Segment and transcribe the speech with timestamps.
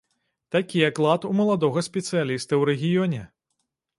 [0.53, 3.21] Такі аклад у маладога спецыяліста ў рэгіёне.